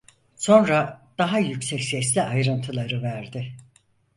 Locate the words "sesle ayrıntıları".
1.83-3.01